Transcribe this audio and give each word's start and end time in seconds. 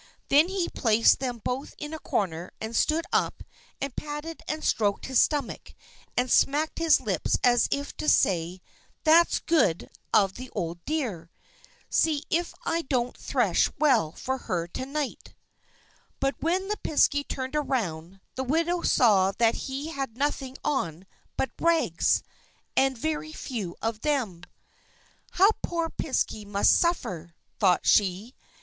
Then 0.29 0.47
he 0.47 0.67
placed 0.67 1.19
them 1.19 1.41
both 1.43 1.75
in 1.77 1.93
a 1.93 1.99
corner, 1.99 2.49
and 2.59 2.75
stood 2.75 3.05
up 3.13 3.43
and 3.79 3.95
patted 3.95 4.41
and 4.47 4.63
stroked 4.63 5.05
his 5.05 5.21
stomach, 5.21 5.75
and 6.17 6.31
smacked 6.31 6.79
his 6.79 6.99
lips, 6.99 7.37
as 7.43 7.67
if 7.69 7.95
to 7.97 8.09
say: 8.09 8.63
"That's 9.03 9.37
good 9.41 9.91
of 10.11 10.37
the 10.37 10.49
old 10.55 10.83
dear! 10.85 11.29
See 11.87 12.23
if 12.31 12.55
I 12.65 12.81
don't 12.81 13.15
thresh 13.15 13.69
well 13.77 14.13
for 14.13 14.39
her 14.39 14.65
to 14.69 14.87
night!" 14.87 15.35
But 16.19 16.33
when 16.39 16.67
the 16.67 16.77
Piskey 16.77 17.23
turned 17.23 17.55
around, 17.55 18.21
the 18.33 18.43
widow 18.43 18.81
saw 18.81 19.31
that 19.33 19.53
he 19.53 19.89
had 19.89 20.17
nothing 20.17 20.57
on 20.63 21.05
but 21.37 21.51
rags, 21.59 22.23
and 22.75 22.97
very 22.97 23.33
few 23.33 23.75
of 23.83 24.01
them. 24.01 24.41
"How 25.33 25.49
the 25.51 25.57
poor 25.61 25.91
Piskey 25.91 26.43
must 26.43 26.71
suffer!" 26.71 27.35
thought 27.59 27.85
she. 27.85 28.33